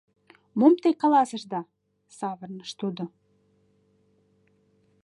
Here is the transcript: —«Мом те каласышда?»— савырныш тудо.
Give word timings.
—«Мом 0.59 0.73
те 0.81 0.89
каласышда?»— 1.01 1.61
савырныш 2.17 2.71
тудо. 2.79 3.03